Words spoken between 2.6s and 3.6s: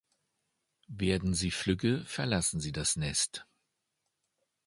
das Nest.